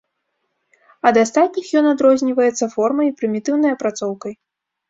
[1.09, 4.33] Ад астатніх ён адрозніваецца формай і прымітыўнай апрацоўкай.